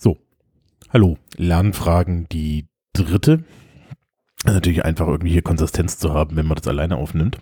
[0.00, 0.16] So,
[0.90, 3.42] hallo, Lernfragen, die dritte.
[4.44, 7.38] Natürlich einfach irgendwie hier Konsistenz zu haben, wenn man das alleine aufnimmt.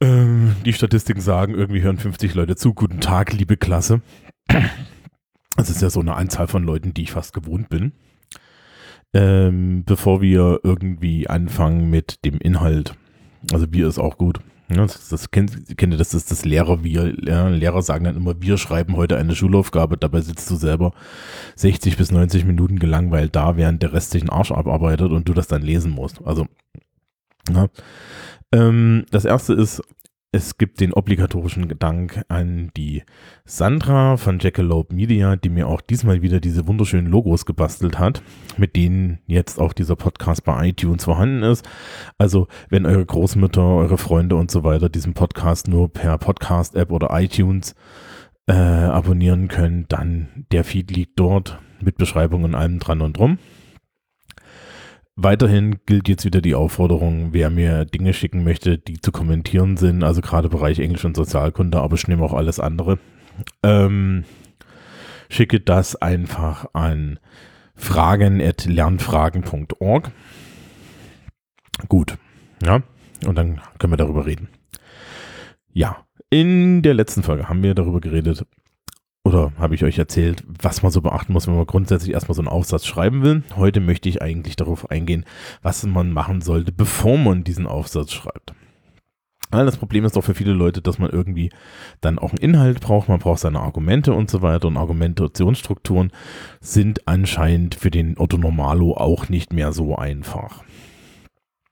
[0.00, 2.72] Ähm, die Statistiken sagen, irgendwie hören 50 Leute zu.
[2.72, 4.00] Guten Tag, liebe Klasse.
[5.56, 7.92] Das ist ja so eine Anzahl von Leuten, die ich fast gewohnt bin.
[9.12, 12.96] Ähm, bevor wir irgendwie anfangen mit dem Inhalt.
[13.52, 14.40] Also Bier ist auch gut.
[14.70, 18.40] Ja, das, das kennt, kennt ihr, das ist das Lehrer, wir, Lehrer sagen dann immer,
[18.40, 20.92] wir schreiben heute eine Schulaufgabe, dabei sitzt du selber
[21.56, 25.34] 60 bis 90 Minuten gelangweilt da, während der Rest sich einen Arsch abarbeitet und du
[25.34, 26.22] das dann lesen musst.
[26.24, 26.46] Also,
[27.50, 27.68] ja.
[28.52, 29.82] Ähm, das erste ist,
[30.34, 33.04] es gibt den obligatorischen Gedank an die
[33.44, 38.20] Sandra von Jackalope Media, die mir auch diesmal wieder diese wunderschönen Logos gebastelt hat,
[38.56, 41.64] mit denen jetzt auch dieser Podcast bei iTunes vorhanden ist.
[42.18, 47.10] Also wenn eure Großmütter, eure Freunde und so weiter diesen Podcast nur per Podcast-App oder
[47.12, 47.76] iTunes
[48.48, 53.38] äh, abonnieren können, dann der Feed liegt dort mit Beschreibung und allem dran und drum.
[55.16, 60.02] Weiterhin gilt jetzt wieder die Aufforderung, wer mir Dinge schicken möchte, die zu kommentieren sind,
[60.02, 62.98] also gerade Bereich Englisch und Sozialkunde, aber ich nehme auch alles andere.
[63.62, 64.24] Ähm,
[65.28, 67.20] schicke das einfach an
[67.76, 70.10] fragen.lernfragen.org.
[71.88, 72.18] Gut,
[72.64, 72.82] ja,
[73.24, 74.48] und dann können wir darüber reden.
[75.72, 78.44] Ja, in der letzten Folge haben wir darüber geredet,
[79.24, 82.42] oder habe ich euch erzählt, was man so beachten muss, wenn man grundsätzlich erstmal so
[82.42, 83.42] einen Aufsatz schreiben will.
[83.56, 85.24] Heute möchte ich eigentlich darauf eingehen,
[85.62, 88.54] was man machen sollte, bevor man diesen Aufsatz schreibt.
[89.50, 91.50] Das Problem ist doch für viele Leute, dass man irgendwie
[92.00, 96.10] dann auch einen Inhalt braucht, man braucht seine Argumente und so weiter und Argumentationsstrukturen
[96.60, 100.64] sind anscheinend für den Otto Normalo auch nicht mehr so einfach.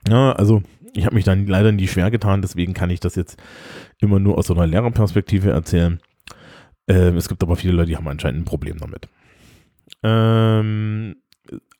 [0.08, 0.62] Ja, also
[0.94, 3.36] ich habe mich dann leider nie schwer getan, deswegen kann ich das jetzt
[3.98, 6.00] immer nur aus so einer Lehrerperspektive erzählen.
[6.88, 9.08] Ähm, es gibt aber viele Leute, die haben anscheinend ein Problem damit.
[10.02, 11.16] Ähm,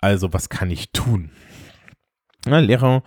[0.01, 1.31] also, was kann ich tun?
[2.47, 3.03] Na, Lehrer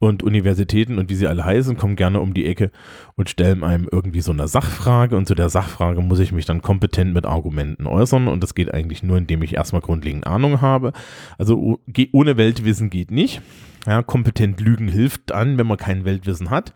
[0.00, 2.70] und Universitäten und wie sie alle heißen, kommen gerne um die Ecke
[3.16, 6.62] und stellen einem irgendwie so eine Sachfrage und zu der Sachfrage muss ich mich dann
[6.62, 10.92] kompetent mit Argumenten äußern und das geht eigentlich nur, indem ich erstmal grundlegend Ahnung habe.
[11.36, 11.80] Also
[12.12, 13.42] ohne Weltwissen geht nicht.
[13.86, 16.74] Ja, kompetent lügen hilft dann, wenn man kein Weltwissen hat,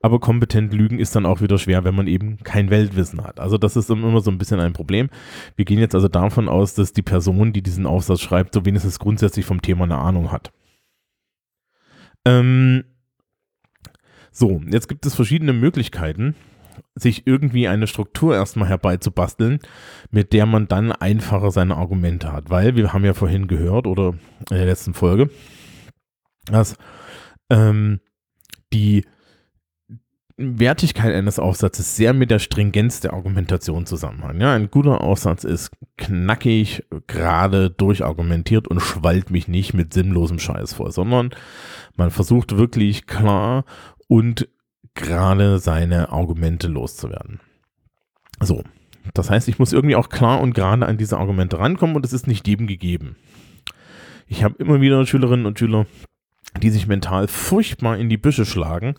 [0.00, 3.38] aber kompetent lügen ist dann auch wieder schwer, wenn man eben kein Weltwissen hat.
[3.38, 5.10] Also das ist immer so ein bisschen ein Problem.
[5.56, 8.98] Wir gehen jetzt also davon aus, dass die Person, die diesen Aufsatz schreibt, so wenigstens
[8.98, 10.52] grundsätzlich vom Thema eine Ahnung hat.
[12.24, 12.84] Ähm,
[14.30, 16.34] so, jetzt gibt es verschiedene Möglichkeiten,
[16.96, 19.60] sich irgendwie eine Struktur erstmal herbeizubasteln,
[20.10, 22.50] mit der man dann einfacher seine Argumente hat.
[22.50, 24.14] Weil wir haben ja vorhin gehört oder
[24.50, 25.30] in der letzten Folge,
[26.46, 26.76] dass
[27.50, 28.00] ähm,
[28.72, 29.04] die
[30.36, 34.42] Wertigkeit eines Aufsatzes sehr mit der Stringenz der Argumentation zusammenhängt.
[34.42, 40.74] Ja, ein guter Aufsatz ist knackig, gerade durchargumentiert und schwallt mich nicht mit sinnlosem Scheiß
[40.74, 41.30] vor, sondern
[41.96, 43.64] man versucht wirklich klar
[44.08, 44.48] und
[44.94, 47.40] gerade seine Argumente loszuwerden.
[48.40, 48.64] So,
[49.12, 52.12] das heißt, ich muss irgendwie auch klar und gerade an diese Argumente rankommen und es
[52.12, 53.16] ist nicht jedem gegeben.
[54.26, 55.86] Ich habe immer wieder Schülerinnen und Schüler,
[56.62, 58.94] die sich mental furchtbar in die Büsche schlagen.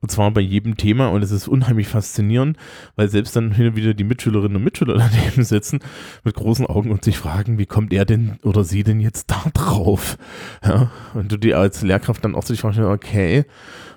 [0.00, 1.08] Und zwar bei jedem Thema.
[1.08, 2.56] Und es ist unheimlich faszinierend,
[2.96, 5.80] weil selbst dann hin und wieder die Mitschülerinnen und Mitschüler daneben sitzen
[6.24, 9.42] mit großen Augen und sich fragen, wie kommt er denn oder sie denn jetzt da
[9.54, 10.18] drauf?
[10.64, 13.44] Ja, und du dir als Lehrkraft dann auch sich fragst, okay,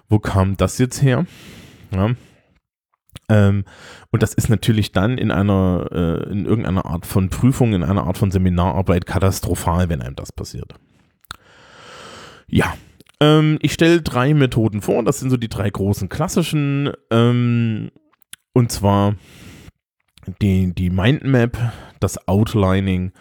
[0.08, 1.26] wo kam das jetzt her?
[1.92, 2.12] Ja.
[3.28, 3.64] Ähm,
[4.12, 8.06] und das ist natürlich dann in einer, äh, in irgendeiner Art von Prüfung, in einer
[8.06, 10.74] Art von Seminararbeit katastrophal, wenn einem das passiert.
[12.48, 12.74] Ja,
[13.20, 15.04] ähm, ich stelle drei Methoden vor.
[15.04, 16.92] Das sind so die drei großen klassischen.
[17.12, 17.92] Ähm,
[18.54, 19.16] und zwar
[20.42, 21.58] die, die Mindmap,
[22.00, 23.12] das Outlining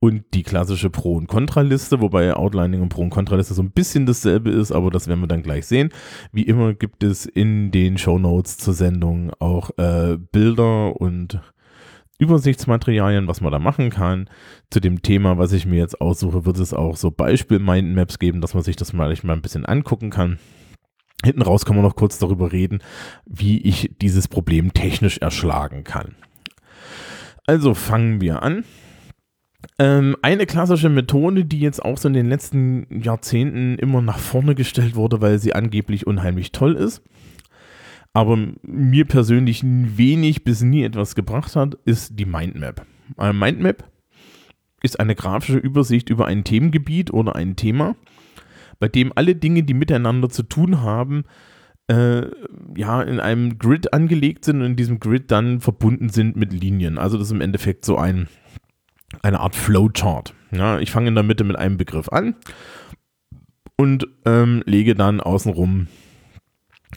[0.00, 4.04] und die klassische Pro- und Kontraliste, wobei Outlining und Pro- und Kontraliste so ein bisschen
[4.04, 5.90] dasselbe ist, aber das werden wir dann gleich sehen.
[6.32, 11.40] Wie immer gibt es in den Show Notes zur Sendung auch äh, Bilder und
[12.22, 14.30] Übersichtsmaterialien, was man da machen kann.
[14.70, 18.54] Zu dem Thema, was ich mir jetzt aussuche, wird es auch so Beispiel-Mindmaps geben, dass
[18.54, 20.38] man sich das mal, mal ein bisschen angucken kann.
[21.24, 22.78] Hinten raus kann man noch kurz darüber reden,
[23.26, 26.14] wie ich dieses Problem technisch erschlagen kann.
[27.46, 28.64] Also fangen wir an.
[29.78, 34.54] Ähm, eine klassische Methode, die jetzt auch so in den letzten Jahrzehnten immer nach vorne
[34.54, 37.02] gestellt wurde, weil sie angeblich unheimlich toll ist,
[38.12, 42.86] aber mir persönlich wenig bis nie etwas gebracht hat, ist die Mindmap.
[43.16, 43.84] Eine Mindmap
[44.82, 47.96] ist eine grafische Übersicht über ein Themengebiet oder ein Thema,
[48.80, 51.24] bei dem alle Dinge, die miteinander zu tun haben,
[51.88, 52.26] äh,
[52.76, 56.98] ja, in einem Grid angelegt sind und in diesem Grid dann verbunden sind mit Linien.
[56.98, 58.28] Also das ist im Endeffekt so ein
[59.20, 60.34] eine Art Flowchart.
[60.52, 62.34] Ja, ich fange in der Mitte mit einem Begriff an
[63.76, 65.88] und ähm, lege dann außenrum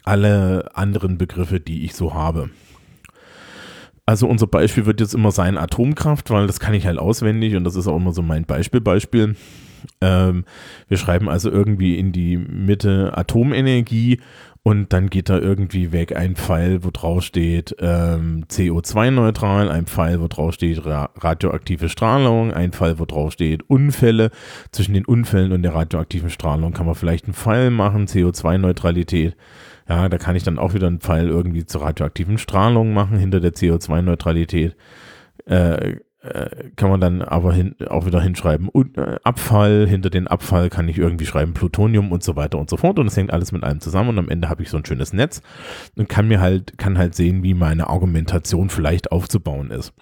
[0.03, 2.49] alle anderen Begriffe, die ich so habe.
[4.05, 7.63] Also unser Beispiel wird jetzt immer sein Atomkraft, weil das kann ich halt auswendig und
[7.63, 9.35] das ist auch immer so mein Beispielbeispiel.
[10.01, 10.45] Ähm,
[10.87, 14.19] wir schreiben also irgendwie in die Mitte Atomenergie
[14.67, 20.19] und dann geht da irgendwie weg ein Pfeil, wo drauf steht ähm, CO2-neutral, ein Pfeil,
[20.21, 24.31] wo drauf steht ra radioaktive Strahlung, ein Pfeil, wo drauf steht Unfälle.
[24.71, 29.35] Zwischen den Unfällen und der radioaktiven Strahlung kann man vielleicht einen Pfeil machen, CO2-Neutralität.
[29.87, 33.41] Ja, da kann ich dann auch wieder einen Pfeil irgendwie zur radioaktiven Strahlung machen hinter
[33.41, 34.75] der CO2-Neutralität.
[35.45, 40.27] Äh, äh, kann man dann aber hin, auch wieder hinschreiben, und, äh, Abfall, hinter den
[40.27, 43.31] Abfall kann ich irgendwie schreiben Plutonium und so weiter und so fort und es hängt
[43.31, 45.41] alles mit allem zusammen und am Ende habe ich so ein schönes Netz
[45.95, 49.93] und kann mir halt, kann halt sehen, wie meine Argumentation vielleicht aufzubauen ist.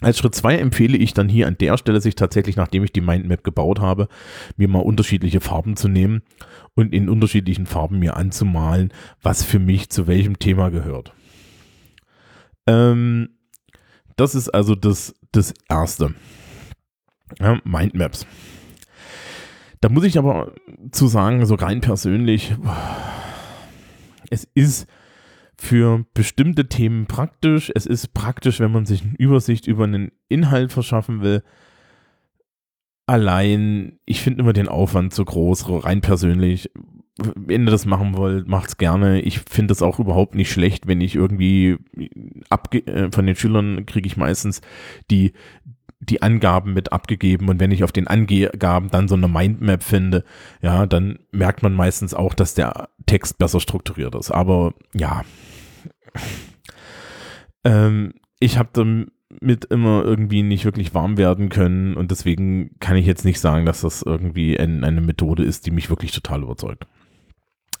[0.00, 3.00] Als Schritt zwei empfehle ich dann hier an der Stelle, sich tatsächlich, nachdem ich die
[3.00, 4.08] Mindmap gebaut habe,
[4.56, 6.22] mir mal unterschiedliche Farben zu nehmen
[6.74, 8.92] und in unterschiedlichen Farben mir anzumalen,
[9.22, 11.14] was für mich zu welchem Thema gehört.
[12.66, 13.30] Ähm,
[14.16, 16.14] das ist also das, das Erste.
[17.40, 18.26] Ja, Mindmaps.
[19.80, 20.52] Da muss ich aber
[20.92, 22.54] zu sagen, so rein persönlich,
[24.30, 24.88] es ist
[25.56, 27.70] für bestimmte Themen praktisch.
[27.74, 31.42] Es ist praktisch, wenn man sich eine Übersicht über einen Inhalt verschaffen will.
[33.06, 36.70] Allein, ich finde immer den Aufwand zu groß, rein persönlich
[37.16, 39.20] wenn ihr das machen wollt, macht's gerne.
[39.20, 41.76] Ich finde es auch überhaupt nicht schlecht, wenn ich irgendwie
[42.50, 44.60] abge äh, von den Schülern kriege ich meistens
[45.10, 45.32] die
[46.00, 50.24] die Angaben mit abgegeben und wenn ich auf den Angaben dann so eine Mindmap finde,
[50.60, 54.30] ja, dann merkt man meistens auch, dass der Text besser strukturiert ist.
[54.30, 55.22] Aber ja,
[57.64, 63.06] ähm, ich habe damit immer irgendwie nicht wirklich warm werden können und deswegen kann ich
[63.06, 66.86] jetzt nicht sagen, dass das irgendwie ein, eine Methode ist, die mich wirklich total überzeugt.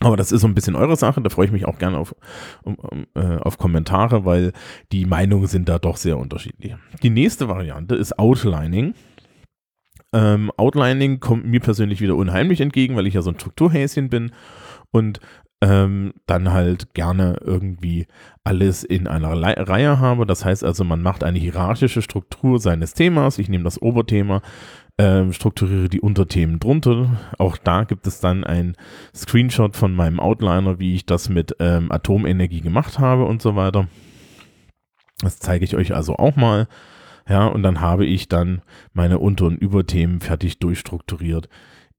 [0.04, 2.14] Aber das ist so ein bisschen eure Sache, da freue ich mich auch gerne auf,
[2.62, 4.52] um, um, äh, auf Kommentare, weil
[4.92, 6.74] die Meinungen sind da doch sehr unterschiedlich.
[7.02, 8.94] Die nächste Variante ist Outlining.
[10.12, 14.32] Ähm, Outlining kommt mir persönlich wieder unheimlich entgegen, weil ich ja so ein Strukturhäschen bin
[14.90, 15.20] und
[15.62, 18.06] ähm, dann halt gerne irgendwie
[18.44, 20.26] alles in einer Le Reihe habe.
[20.26, 23.38] Das heißt also, man macht eine hierarchische Struktur seines Themas.
[23.38, 24.42] Ich nehme das Oberthema,
[24.98, 27.16] ähm, strukturiere die Unterthemen drunter.
[27.38, 28.76] Auch da gibt es dann ein
[29.14, 33.88] Screenshot von meinem Outliner, wie ich das mit ähm, Atomenergie gemacht habe und so weiter.
[35.20, 36.68] Das zeige ich euch also auch mal.
[37.28, 38.62] Ja, und dann habe ich dann
[38.92, 41.48] meine Unter- und Überthemen fertig durchstrukturiert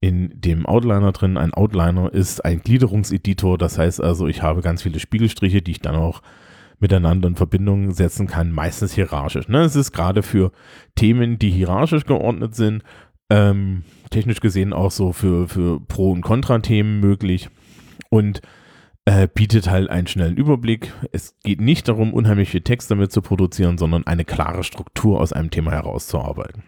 [0.00, 1.36] in dem Outliner drin.
[1.36, 5.80] Ein Outliner ist ein Gliederungseditor, das heißt also, ich habe ganz viele Spiegelstriche, die ich
[5.80, 6.22] dann auch
[6.78, 9.48] miteinander in Verbindung setzen kann, meistens hierarchisch.
[9.48, 9.62] Ne?
[9.62, 10.52] Es ist gerade für
[10.94, 12.82] Themen, die hierarchisch geordnet sind,
[13.30, 17.48] ähm, technisch gesehen auch so für, für Pro- und Kontra-Themen möglich
[18.10, 18.40] und
[19.04, 20.92] äh, bietet halt einen schnellen Überblick.
[21.12, 25.32] Es geht nicht darum, unheimlich viel Text damit zu produzieren, sondern eine klare Struktur aus
[25.32, 26.62] einem Thema herauszuarbeiten.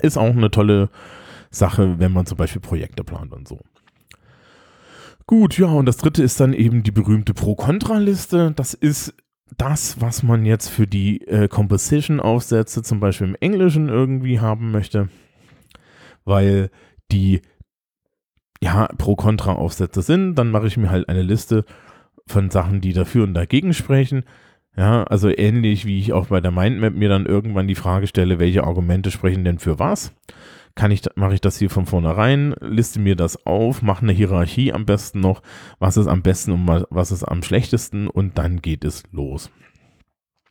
[0.00, 0.90] Ist auch eine tolle
[1.50, 3.60] Sache, wenn man zum Beispiel Projekte plant und so.
[5.28, 8.52] Gut, ja, und das dritte ist dann eben die berühmte Pro-Kontra-Liste.
[8.54, 9.12] Das ist
[9.56, 15.08] das, was man jetzt für die äh, Composition-Aufsätze zum Beispiel im Englischen irgendwie haben möchte,
[16.24, 16.70] weil
[17.10, 17.42] die
[18.60, 20.36] ja Pro-Kontra-Aufsätze sind.
[20.36, 21.64] Dann mache ich mir halt eine Liste
[22.28, 24.24] von Sachen, die dafür und dagegen sprechen.
[24.76, 28.38] Ja, also ähnlich wie ich auch bei der Mindmap mir dann irgendwann die Frage stelle,
[28.38, 30.12] welche Argumente sprechen denn für was
[30.76, 34.72] kann ich, mache ich das hier von vornherein, liste mir das auf, mache eine Hierarchie
[34.72, 35.42] am besten noch,
[35.78, 39.50] was ist am besten und was ist am schlechtesten und dann geht es los.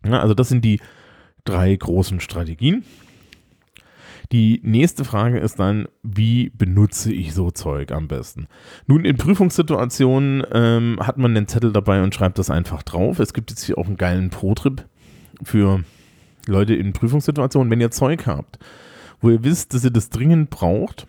[0.03, 0.82] Ja, also das sind die
[1.46, 2.84] drei großen Strategien.
[4.32, 8.48] Die nächste Frage ist dann, wie benutze ich so Zeug am besten?
[8.88, 13.20] Nun, in Prüfungssituationen ähm, hat man den Zettel dabei und schreibt das einfach drauf.
[13.20, 14.84] Es gibt jetzt hier auch einen geilen Pro-Trip
[15.44, 15.84] für
[16.48, 17.70] Leute in Prüfungssituationen.
[17.70, 18.58] Wenn ihr Zeug habt,
[19.25, 21.08] wo ihr wisst, dass ihr das dringend braucht.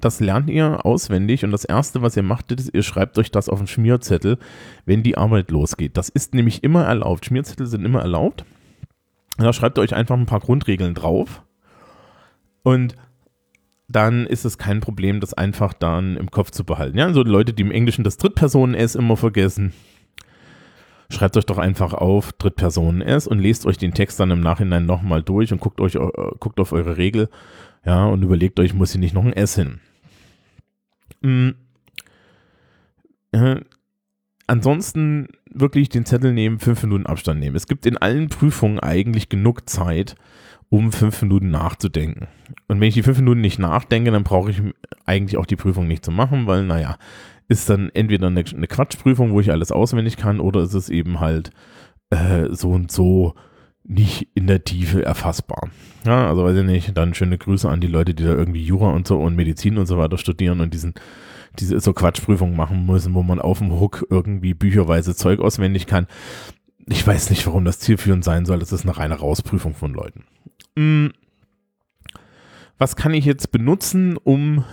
[0.00, 3.48] Das lernt ihr auswendig und das Erste, was ihr macht, ist, ihr schreibt euch das
[3.48, 4.38] auf einen Schmierzettel,
[4.86, 5.96] wenn die Arbeit losgeht.
[5.96, 7.24] Das ist nämlich immer erlaubt.
[7.24, 8.44] Schmierzettel sind immer erlaubt.
[9.38, 11.42] Da schreibt ihr euch einfach ein paar Grundregeln drauf
[12.64, 12.96] und
[13.86, 16.98] dann ist es kein Problem, das einfach dann im Kopf zu behalten.
[16.98, 19.72] Ja, also Leute, die im Englischen das Drittpersonen-S immer vergessen,
[21.12, 24.86] schreibt euch doch einfach auf Drittpersonen S und lest euch den Text dann im Nachhinein
[24.86, 26.08] nochmal durch und guckt euch, äh,
[26.40, 27.28] guckt auf eure Regel,
[27.84, 29.80] ja, und überlegt euch, muss hier nicht noch ein S hin.
[31.20, 31.54] Mhm.
[33.32, 33.60] Äh,
[34.46, 37.56] ansonsten wirklich den Zettel nehmen, fünf Minuten Abstand nehmen.
[37.56, 40.14] Es gibt in allen Prüfungen eigentlich genug Zeit,
[40.72, 42.28] um fünf Minuten nachzudenken.
[42.66, 44.62] Und wenn ich die fünf Minuten nicht nachdenke, dann brauche ich
[45.04, 46.96] eigentlich auch die Prüfung nicht zu machen, weil, naja,
[47.46, 51.20] ist dann entweder eine, eine Quatschprüfung, wo ich alles auswendig kann, oder ist es eben
[51.20, 51.50] halt
[52.08, 53.34] äh, so und so
[53.84, 55.68] nicht in der Tiefe erfassbar.
[56.06, 58.92] Ja, also weiß ich nicht, dann schöne Grüße an die Leute, die da irgendwie Jura
[58.92, 60.94] und so und Medizin und so weiter studieren und diesen,
[61.58, 66.06] diese so Quatschprüfungen machen müssen, wo man auf dem Hook irgendwie bücherweise Zeug auswendig kann.
[66.86, 68.58] Ich weiß nicht, warum das zielführend sein soll.
[68.58, 70.24] Das ist eine reine Rausprüfung von Leuten.
[70.76, 71.12] Hm.
[72.78, 74.64] Was kann ich jetzt benutzen, um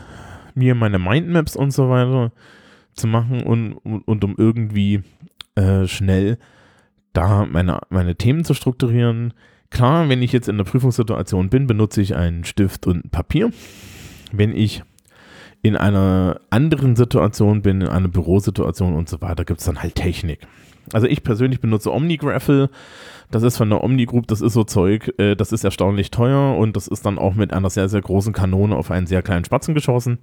[0.56, 2.32] mir meine Mindmaps und so weiter
[2.94, 5.03] zu machen und, und, und um irgendwie
[5.56, 6.38] äh, schnell
[7.13, 9.34] da meine, meine Themen zu strukturieren.
[9.70, 13.51] Klar, wenn ich jetzt in der Prüfungssituation bin, benutze ich einen Stift und Papier.
[14.32, 14.84] Wenn ich
[15.62, 19.96] in einer anderen Situation bin, in einer Bürosituation und so weiter, gibt es dann halt
[19.96, 20.39] Technik.
[20.93, 22.69] Also ich persönlich benutze OmniGraffle.
[23.31, 26.58] Das ist von der Omni Group, das ist so Zeug, äh, das ist erstaunlich teuer
[26.58, 29.46] und das ist dann auch mit einer sehr, sehr großen Kanone auf einen sehr kleinen
[29.46, 30.17] Spatzen geschossen.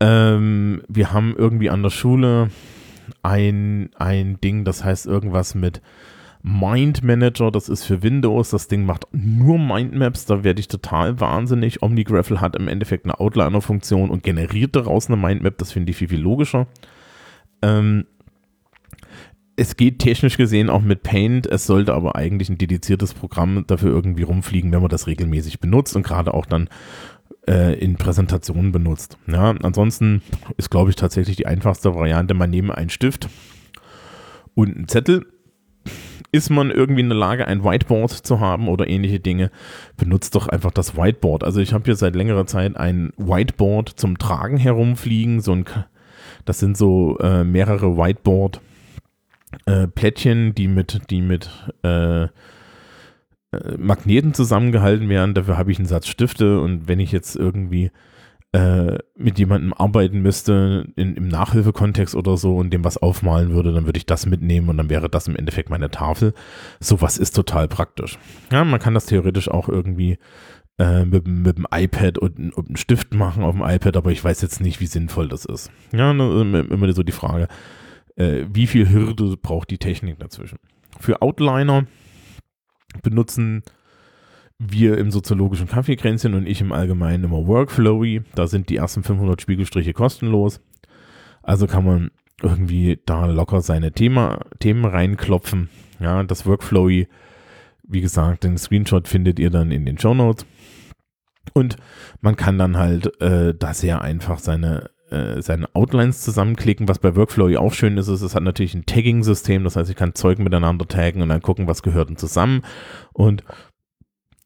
[0.00, 2.48] Ähm, wir haben irgendwie an der Schule
[3.22, 5.82] ein, ein Ding, das heißt irgendwas mit
[6.42, 11.18] Mind Manager, das ist für Windows, das Ding macht nur Mindmaps, da werde ich total
[11.20, 11.82] wahnsinnig.
[11.82, 16.08] OmniGraffle hat im Endeffekt eine Outliner-Funktion und generiert daraus eine Mindmap, das finde ich viel,
[16.08, 16.66] viel logischer.
[17.62, 18.04] Ähm,
[19.56, 23.90] es geht technisch gesehen auch mit Paint, es sollte aber eigentlich ein dediziertes Programm dafür
[23.90, 26.68] irgendwie rumfliegen, wenn man das regelmäßig benutzt und gerade auch dann
[27.46, 29.18] äh, in Präsentationen benutzt.
[29.26, 30.22] Ja, ansonsten
[30.56, 33.28] ist, glaube ich, tatsächlich die einfachste Variante, man nehme einen Stift
[34.54, 35.26] und einen Zettel.
[36.32, 39.52] Ist man irgendwie in der Lage, ein Whiteboard zu haben oder ähnliche Dinge,
[39.96, 41.44] benutzt doch einfach das Whiteboard.
[41.44, 45.40] Also ich habe hier seit längerer Zeit ein Whiteboard zum Tragen herumfliegen.
[45.40, 45.64] So ein,
[46.44, 48.60] das sind so äh, mehrere Whiteboard
[49.66, 51.50] äh, Plättchen, die mit, die mit
[51.82, 52.28] äh, äh,
[53.78, 55.34] Magneten zusammengehalten werden.
[55.34, 57.90] Dafür habe ich einen Satz Stifte und wenn ich jetzt irgendwie
[58.52, 63.72] äh, mit jemandem arbeiten müsste in, im Nachhilfekontext oder so und dem was aufmalen würde,
[63.72, 66.34] dann würde ich das mitnehmen und dann wäre das im Endeffekt meine Tafel.
[66.78, 68.18] Sowas ist total praktisch.
[68.52, 70.18] Ja, man kann das theoretisch auch irgendwie
[70.78, 74.22] äh, mit, mit dem iPad und, und einem Stift machen auf dem iPad, aber ich
[74.22, 75.70] weiß jetzt nicht, wie sinnvoll das ist.
[75.92, 77.48] Ja, ne, immer so die Frage,
[78.16, 80.58] äh, wie viel Hürde braucht die Technik dazwischen?
[81.00, 81.86] Für Outliner
[83.02, 83.62] benutzen
[84.58, 88.22] wir im soziologischen Kaffeekränzchen und ich im Allgemeinen immer Workflowy.
[88.34, 90.60] Da sind die ersten 500 Spiegelstriche kostenlos.
[91.42, 92.10] Also kann man
[92.42, 95.68] irgendwie da locker seine Thema, Themen reinklopfen.
[96.00, 97.08] Ja, das Workflowy,
[97.82, 100.46] wie gesagt, den Screenshot findet ihr dann in den Show Notes.
[101.52, 101.76] Und
[102.20, 106.88] man kann dann halt äh, da sehr einfach seine äh, seine Outlines zusammenklicken.
[106.88, 109.62] Was bei Workflow auch schön ist, ist, es hat natürlich ein Tagging-System.
[109.64, 112.62] Das heißt, ich kann Zeug miteinander taggen und dann gucken, was gehört denn zusammen.
[113.12, 113.44] Und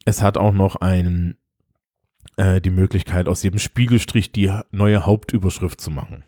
[0.05, 1.37] es hat auch noch einen,
[2.37, 6.23] äh, die Möglichkeit, aus jedem Spiegelstrich die neue Hauptüberschrift zu machen.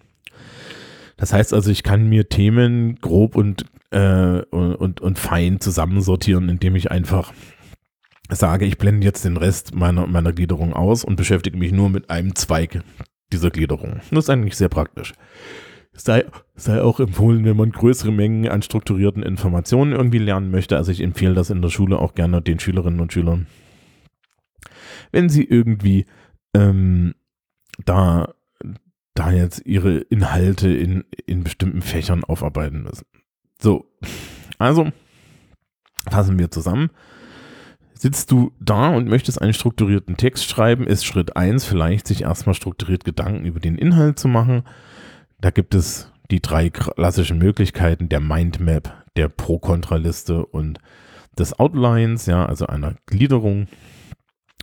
[1.17, 6.77] Das heißt also, ich kann mir Themen grob und, äh, und, und fein zusammensortieren, indem
[6.77, 7.33] ich einfach
[8.31, 12.09] sage, ich blende jetzt den Rest meiner, meiner Gliederung aus und beschäftige mich nur mit
[12.09, 12.83] einem Zweig
[13.33, 14.01] dieser Gliederung.
[14.11, 15.13] Das ist eigentlich sehr praktisch.
[15.93, 20.77] Sei, sei auch empfohlen, wenn man größere Mengen an strukturierten Informationen irgendwie lernen möchte.
[20.77, 23.47] Also ich empfehle das in der Schule auch gerne den Schülerinnen und Schülern.
[25.13, 26.07] Wenn sie irgendwie
[26.55, 27.15] ähm,
[27.85, 28.35] da,
[29.15, 33.07] da jetzt ihre Inhalte in, in bestimmten Fächern aufarbeiten müssen.
[33.61, 33.91] So,
[34.59, 34.91] also
[36.09, 36.91] fassen wir zusammen.
[38.02, 42.54] Sitzt du da und möchtest einen strukturierten Text schreiben, ist Schritt 1 vielleicht, sich erstmal
[42.54, 44.62] strukturiert Gedanken über den Inhalt zu machen.
[45.42, 50.78] Da gibt es die drei klassischen Möglichkeiten der Mindmap, der Pro-Kontra-Liste und
[51.38, 53.66] des Outlines, ja, also einer Gliederung.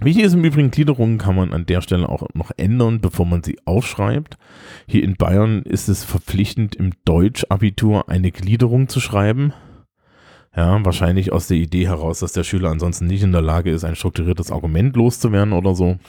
[0.01, 3.44] Wichtig ist im Übrigen, Gliederungen kann man an der Stelle auch noch ändern, bevor man
[3.44, 4.39] sie aufschreibt.
[4.88, 9.53] Hier in Bayern ist es verpflichtend, im Deutsch-Abitur eine Gliederung zu schreiben.
[10.58, 13.84] Ja, wahrscheinlich aus der Idee heraus, dass der Schüler ansonsten nicht in der Lage ist,
[13.84, 16.00] ein strukturiertes Argument loszuwerden oder so.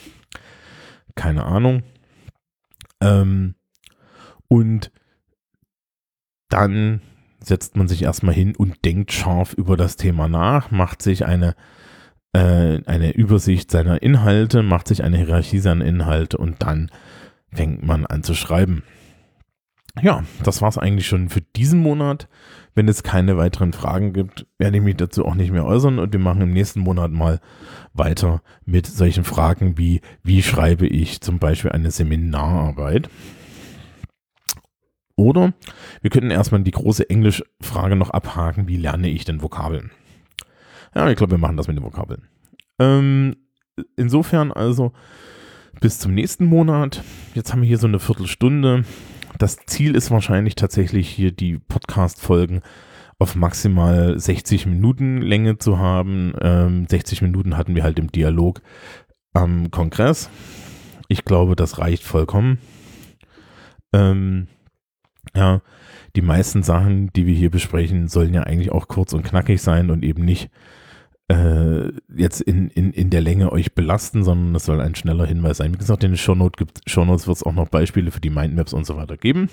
[1.14, 1.82] Keine Ahnung.
[3.02, 3.56] Ähm,
[4.48, 4.90] und
[6.48, 7.02] dann
[7.40, 11.54] setzt man sich erstmal hin und denkt scharf über das Thema nach, macht sich eine,
[12.32, 16.90] äh, eine Übersicht seiner Inhalte, macht sich eine Hierarchie seiner Inhalte und dann
[17.52, 18.82] fängt man an zu schreiben.
[20.02, 22.28] Ja, das war es eigentlich schon für diesen Monat.
[22.74, 26.12] Wenn es keine weiteren Fragen gibt, werde ich mich dazu auch nicht mehr äußern und
[26.12, 27.40] wir machen im nächsten Monat mal
[27.92, 33.10] weiter mit solchen Fragen wie, wie schreibe ich zum Beispiel eine Seminararbeit?
[35.16, 35.54] Oder
[36.00, 39.90] wir könnten erstmal die große Englischfrage noch abhaken, wie lerne ich denn Vokabeln?
[40.94, 42.28] Ja, ich glaube, wir machen das mit den Vokabeln.
[42.78, 43.34] Ähm,
[43.96, 44.92] insofern also
[45.80, 47.02] bis zum nächsten Monat.
[47.34, 48.84] Jetzt haben wir hier so eine Viertelstunde.
[49.38, 52.60] Das Ziel ist wahrscheinlich tatsächlich hier die Podcast-Folgen
[53.20, 56.32] auf maximal 60 Minuten Länge zu haben.
[56.40, 58.60] Ähm, 60 Minuten hatten wir halt im Dialog
[59.32, 60.28] am Kongress.
[61.06, 62.58] Ich glaube, das reicht vollkommen.
[63.92, 64.48] Ähm,
[65.36, 65.62] ja,
[66.16, 69.90] die meisten Sachen, die wir hier besprechen, sollen ja eigentlich auch kurz und knackig sein
[69.90, 70.50] und eben nicht
[71.28, 75.58] äh, jetzt in, in, in der Länge euch belasten, sondern es soll ein schneller Hinweis
[75.58, 75.72] sein.
[75.74, 78.86] Wie gesagt, in den Shownotes, Shownotes wird es auch noch Beispiele für die Mindmaps und
[78.86, 79.48] so weiter geben.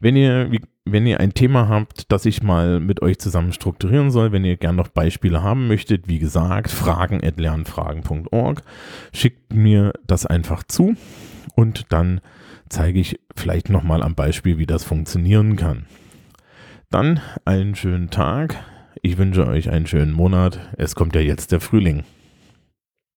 [0.00, 0.50] Wenn ihr,
[0.84, 4.56] wenn ihr ein Thema habt, das ich mal mit euch zusammen strukturieren soll, wenn ihr
[4.56, 8.62] gerne noch Beispiele haben möchtet, wie gesagt, fragen at lernfragen.org,
[9.12, 10.94] schickt mir das einfach zu
[11.54, 12.20] und dann
[12.68, 15.86] zeige ich vielleicht nochmal am Beispiel, wie das funktionieren kann.
[16.90, 18.56] Dann einen schönen Tag.
[19.06, 20.58] Ich wünsche euch einen schönen Monat.
[20.78, 22.04] Es kommt ja jetzt der Frühling.